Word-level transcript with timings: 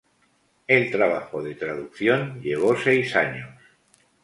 El 0.67 0.89
trabajo 0.89 1.43
de 1.43 1.53
traducción 1.53 2.41
llevó 2.41 2.75
seis 2.75 3.15
años. 3.15 3.49